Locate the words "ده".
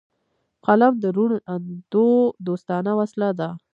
3.39-3.49